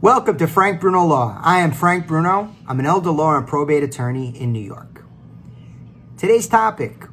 Welcome 0.00 0.38
to 0.38 0.46
Frank 0.46 0.80
Bruno 0.80 1.04
Law. 1.04 1.36
I 1.42 1.58
am 1.58 1.72
Frank 1.72 2.06
Bruno. 2.06 2.54
I'm 2.68 2.78
an 2.78 2.86
elder 2.86 3.10
law 3.10 3.36
and 3.36 3.44
probate 3.44 3.82
attorney 3.82 4.28
in 4.28 4.52
New 4.52 4.62
York. 4.62 5.02
Today's 6.16 6.46
topic 6.46 7.06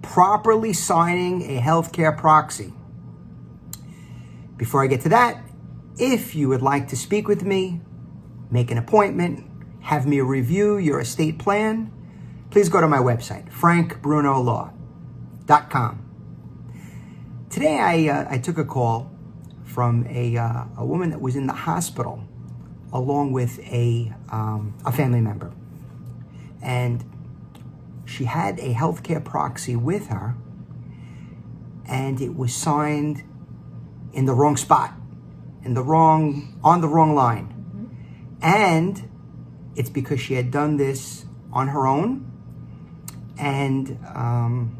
properly 0.00 0.72
signing 0.72 1.42
a 1.42 1.60
healthcare 1.60 2.16
proxy. 2.16 2.72
Before 4.56 4.84
I 4.84 4.86
get 4.86 5.00
to 5.00 5.08
that, 5.08 5.42
if 5.98 6.36
you 6.36 6.48
would 6.48 6.62
like 6.62 6.86
to 6.90 6.96
speak 6.96 7.26
with 7.26 7.42
me, 7.42 7.80
make 8.52 8.70
an 8.70 8.78
appointment, 8.78 9.44
have 9.80 10.06
me 10.06 10.20
review 10.20 10.76
your 10.76 11.00
estate 11.00 11.40
plan, 11.40 11.92
please 12.50 12.68
go 12.68 12.80
to 12.80 12.86
my 12.86 12.98
website, 12.98 13.50
frankbrunolaw.com. 13.50 16.06
Today 17.50 17.80
I, 17.80 18.06
uh, 18.06 18.28
I 18.30 18.38
took 18.38 18.58
a 18.58 18.64
call 18.64 19.10
from 19.72 20.04
a, 20.08 20.36
uh, 20.36 20.64
a 20.76 20.84
woman 20.84 21.10
that 21.10 21.20
was 21.20 21.36
in 21.36 21.46
the 21.46 21.52
hospital 21.52 22.24
along 22.92 23.32
with 23.32 23.60
a, 23.60 24.12
um, 24.30 24.74
a 24.84 24.90
family 24.90 25.20
member. 25.20 25.52
And 26.60 27.04
she 28.04 28.24
had 28.24 28.58
a 28.58 28.74
healthcare 28.74 29.24
proxy 29.24 29.76
with 29.76 30.08
her, 30.08 30.34
and 31.86 32.20
it 32.20 32.34
was 32.34 32.52
signed 32.52 33.22
in 34.12 34.24
the 34.24 34.34
wrong 34.34 34.56
spot, 34.56 34.92
in 35.62 35.74
the 35.74 35.82
wrong, 35.82 36.58
on 36.64 36.80
the 36.80 36.88
wrong 36.88 37.14
line. 37.14 37.46
And 38.42 39.08
it's 39.76 39.90
because 39.90 40.20
she 40.20 40.34
had 40.34 40.50
done 40.50 40.76
this 40.76 41.26
on 41.52 41.68
her 41.68 41.86
own. 41.86 42.26
And 43.38 43.98
um, 44.12 44.76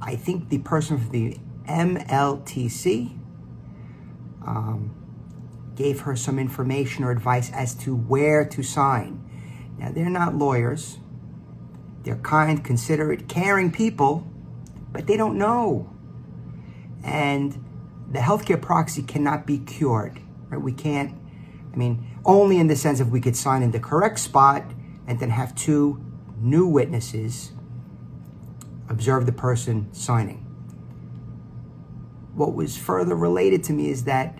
I 0.00 0.14
think 0.14 0.48
the 0.48 0.58
person 0.58 0.98
from 0.98 1.10
the 1.10 1.36
MLTC 1.66 3.19
um, 4.46 4.94
gave 5.74 6.00
her 6.00 6.16
some 6.16 6.38
information 6.38 7.04
or 7.04 7.10
advice 7.10 7.50
as 7.52 7.74
to 7.74 7.96
where 7.96 8.44
to 8.44 8.62
sign. 8.62 9.24
Now, 9.78 9.90
they're 9.92 10.10
not 10.10 10.34
lawyers. 10.34 10.98
They're 12.02 12.16
kind, 12.16 12.64
considerate, 12.64 13.28
caring 13.28 13.70
people, 13.70 14.26
but 14.92 15.06
they 15.06 15.16
don't 15.16 15.38
know. 15.38 15.94
And 17.02 17.64
the 18.10 18.18
healthcare 18.18 18.60
proxy 18.60 19.02
cannot 19.02 19.46
be 19.46 19.58
cured, 19.58 20.20
right? 20.48 20.60
We 20.60 20.72
can't, 20.72 21.16
I 21.72 21.76
mean, 21.76 22.06
only 22.24 22.58
in 22.58 22.66
the 22.66 22.76
sense 22.76 23.00
of 23.00 23.10
we 23.10 23.20
could 23.20 23.36
sign 23.36 23.62
in 23.62 23.70
the 23.70 23.80
correct 23.80 24.18
spot 24.18 24.64
and 25.06 25.18
then 25.18 25.30
have 25.30 25.54
two 25.54 26.04
new 26.38 26.66
witnesses 26.66 27.52
observe 28.88 29.24
the 29.24 29.32
person 29.32 29.92
signing. 29.94 30.49
What 32.34 32.54
was 32.54 32.76
further 32.76 33.14
related 33.14 33.64
to 33.64 33.72
me 33.72 33.90
is 33.90 34.04
that 34.04 34.38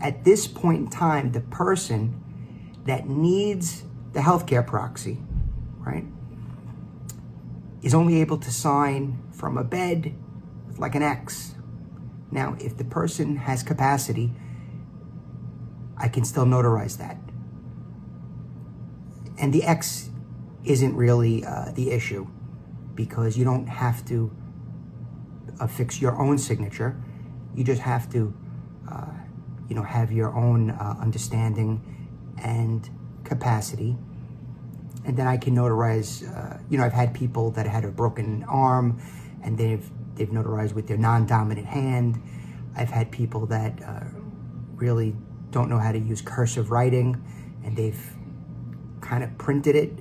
at 0.00 0.24
this 0.24 0.46
point 0.46 0.78
in 0.78 0.90
time, 0.90 1.32
the 1.32 1.40
person 1.40 2.20
that 2.84 3.08
needs 3.08 3.84
the 4.12 4.20
healthcare 4.20 4.66
proxy, 4.66 5.18
right, 5.78 6.04
is 7.82 7.94
only 7.94 8.20
able 8.20 8.38
to 8.38 8.50
sign 8.50 9.22
from 9.32 9.56
a 9.56 9.64
bed 9.64 10.14
with 10.66 10.78
like 10.78 10.94
an 10.94 11.02
X. 11.02 11.54
Now, 12.30 12.56
if 12.58 12.76
the 12.76 12.84
person 12.84 13.36
has 13.36 13.62
capacity, 13.62 14.32
I 15.96 16.08
can 16.08 16.24
still 16.24 16.44
notarize 16.44 16.98
that. 16.98 17.18
And 19.38 19.52
the 19.52 19.64
X 19.64 20.10
isn't 20.64 20.94
really 20.94 21.44
uh, 21.44 21.72
the 21.74 21.90
issue 21.90 22.26
because 22.94 23.36
you 23.36 23.44
don't 23.44 23.66
have 23.66 24.04
to 24.06 24.30
affix 25.60 26.00
your 26.00 26.20
own 26.20 26.38
signature. 26.38 27.02
You 27.54 27.64
just 27.64 27.82
have 27.82 28.10
to, 28.12 28.32
uh, 28.90 29.06
you 29.68 29.74
know, 29.74 29.82
have 29.82 30.12
your 30.12 30.34
own 30.34 30.70
uh, 30.70 30.96
understanding 31.00 31.80
and 32.42 32.88
capacity. 33.24 33.96
And 35.04 35.16
then 35.16 35.26
I 35.26 35.36
can 35.36 35.54
notarize, 35.56 36.22
uh, 36.24 36.58
you 36.70 36.78
know, 36.78 36.84
I've 36.84 36.92
had 36.92 37.12
people 37.12 37.50
that 37.52 37.66
had 37.66 37.84
a 37.84 37.88
broken 37.88 38.44
arm 38.48 39.00
and 39.42 39.58
they've, 39.58 39.88
they've 40.14 40.28
notarized 40.28 40.74
with 40.74 40.86
their 40.86 40.96
non-dominant 40.96 41.66
hand. 41.66 42.22
I've 42.76 42.90
had 42.90 43.10
people 43.10 43.46
that 43.46 43.82
uh, 43.82 44.04
really 44.76 45.14
don't 45.50 45.68
know 45.68 45.78
how 45.78 45.92
to 45.92 45.98
use 45.98 46.22
cursive 46.22 46.70
writing 46.70 47.22
and 47.64 47.76
they've 47.76 48.00
kind 49.00 49.24
of 49.24 49.36
printed 49.38 49.76
it 49.76 49.92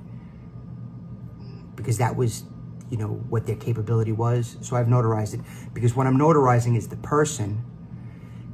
because 1.76 1.98
that 1.98 2.16
was, 2.16 2.44
you 2.92 2.98
know, 2.98 3.08
what 3.08 3.48
their 3.48 3.56
capability 3.56 4.12
was. 4.12 4.58
So 4.62 4.76
I've 4.76 4.88
notarized 4.88 5.34
it 5.34 5.40
because 5.74 5.96
what 5.96 6.06
I'm 6.06 6.18
notarizing 6.18 6.78
is 6.78 6.90
the 6.90 6.98
person 6.98 7.66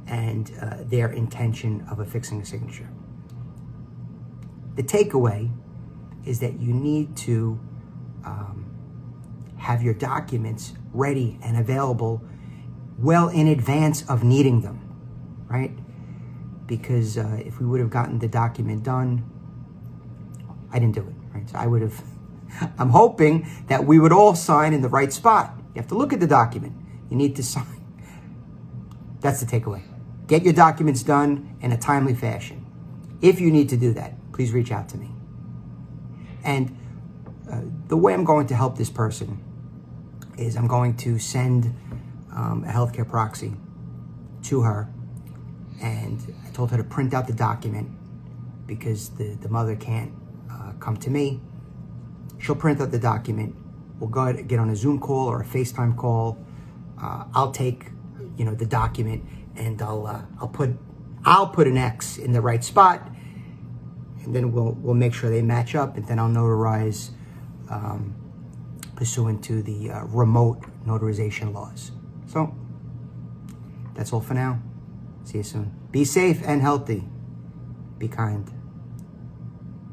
and 0.06 0.50
uh, 0.62 0.76
their 0.80 1.10
intention 1.10 1.84
of 1.90 1.98
affixing 1.98 2.40
a 2.40 2.44
signature. 2.46 2.88
The 4.76 4.82
takeaway 4.84 5.50
is 6.24 6.40
that 6.40 6.60
you 6.60 6.72
need 6.72 7.16
to 7.18 7.60
um, 8.24 8.70
have 9.58 9.82
your 9.82 9.94
documents 9.94 10.72
ready 10.92 11.38
and 11.42 11.56
available 11.56 12.22
well 12.98 13.28
in 13.28 13.48
advance 13.48 14.08
of 14.08 14.22
needing 14.22 14.62
them, 14.62 14.80
right? 15.48 15.72
Because 16.66 17.18
uh, 17.18 17.40
if 17.44 17.60
we 17.60 17.66
would 17.66 17.80
have 17.80 17.90
gotten 17.90 18.18
the 18.18 18.28
document 18.28 18.82
done, 18.82 19.28
I 20.72 20.78
didn't 20.78 20.94
do 20.94 21.00
it, 21.00 21.14
right? 21.34 21.48
So 21.48 21.58
I 21.58 21.66
would 21.66 21.82
have, 21.82 22.02
I'm 22.78 22.90
hoping 22.90 23.48
that 23.68 23.84
we 23.84 23.98
would 23.98 24.12
all 24.12 24.34
sign 24.34 24.72
in 24.72 24.82
the 24.82 24.88
right 24.88 25.12
spot. 25.12 25.54
You 25.74 25.80
have 25.80 25.88
to 25.88 25.94
look 25.94 26.12
at 26.12 26.20
the 26.20 26.26
document. 26.26 26.74
You 27.10 27.16
need 27.16 27.36
to 27.36 27.42
sign. 27.54 27.84
That's 29.20 29.40
the 29.40 29.46
takeaway. 29.46 29.82
Get 30.26 30.42
your 30.42 30.52
documents 30.52 31.02
done 31.02 31.56
in 31.60 31.72
a 31.72 31.78
timely 31.78 32.14
fashion. 32.14 32.66
If 33.20 33.40
you 33.40 33.50
need 33.50 33.68
to 33.70 33.76
do 33.76 33.92
that, 33.94 34.14
please 34.32 34.52
reach 34.52 34.70
out 34.70 34.88
to 34.90 34.98
me. 34.98 35.10
And 36.44 36.76
uh, 37.50 37.62
the 37.88 37.96
way 37.96 38.14
I'm 38.14 38.24
going 38.24 38.46
to 38.48 38.54
help 38.54 38.76
this 38.76 38.90
person 38.90 39.42
is 40.36 40.56
I'm 40.56 40.68
going 40.68 40.96
to 40.98 41.18
send 41.18 41.74
um, 42.32 42.64
a 42.64 42.70
healthcare 42.70 43.08
proxy 43.08 43.54
to 44.44 44.62
her. 44.62 44.88
And 45.82 46.34
I 46.46 46.50
told 46.50 46.70
her 46.70 46.76
to 46.76 46.84
print 46.84 47.14
out 47.14 47.26
the 47.26 47.32
document 47.32 47.90
because 48.66 49.10
the, 49.10 49.34
the 49.34 49.48
mother 49.48 49.74
can't 49.74 50.12
uh, 50.50 50.72
come 50.78 50.96
to 50.98 51.10
me. 51.10 51.40
She'll 52.38 52.56
print 52.56 52.80
out 52.80 52.90
the 52.90 52.98
document. 52.98 53.54
We'll 53.98 54.10
go 54.10 54.22
ahead, 54.22 54.46
get 54.48 54.58
on 54.58 54.70
a 54.70 54.76
Zoom 54.76 55.00
call 55.00 55.26
or 55.26 55.42
a 55.42 55.44
FaceTime 55.44 55.96
call. 55.96 56.38
Uh, 57.00 57.24
I'll 57.34 57.52
take, 57.52 57.86
you 58.36 58.44
know, 58.44 58.54
the 58.54 58.66
document 58.66 59.24
and 59.58 59.80
I'll 59.82 60.06
uh, 60.06 60.22
I'll 60.40 60.48
put 60.48 60.70
I'll 61.24 61.48
put 61.48 61.66
an 61.66 61.76
X 61.76 62.16
in 62.16 62.32
the 62.32 62.40
right 62.40 62.62
spot, 62.62 63.06
and 64.24 64.34
then 64.34 64.52
we'll 64.52 64.72
we'll 64.80 64.94
make 64.94 65.12
sure 65.12 65.30
they 65.30 65.42
match 65.42 65.74
up, 65.74 65.96
and 65.96 66.06
then 66.06 66.18
I'll 66.18 66.28
notarize 66.28 67.10
um, 67.68 68.14
pursuant 68.96 69.44
to 69.44 69.62
the 69.62 69.90
uh, 69.90 70.04
remote 70.04 70.62
notarization 70.86 71.52
laws. 71.52 71.90
So 72.26 72.54
that's 73.94 74.12
all 74.12 74.20
for 74.20 74.34
now. 74.34 74.62
See 75.24 75.38
you 75.38 75.44
soon. 75.44 75.74
Be 75.90 76.04
safe 76.04 76.42
and 76.44 76.62
healthy. 76.62 77.04
Be 77.98 78.08
kind. 78.08 78.57